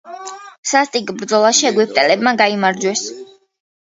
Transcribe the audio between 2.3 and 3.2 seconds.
გაიმარჯვეს.